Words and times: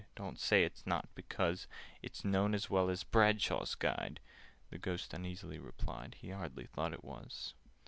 "Don't 0.15 0.39
say 0.39 0.63
it's 0.63 0.87
not, 0.87 1.09
because 1.13 1.67
It's 2.01 2.25
known 2.25 2.55
as 2.55 2.71
well 2.71 2.89
as 2.89 3.03
Bradshaw's 3.03 3.75
Guide!" 3.75 4.19
(The 4.71 4.79
Ghost 4.79 5.13
uneasily 5.13 5.59
replied 5.59 6.15
He 6.19 6.31
hardly 6.31 6.65
thought 6.65 6.93
it 6.93 7.03
was). 7.03 7.53